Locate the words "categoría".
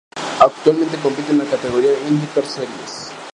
1.45-1.91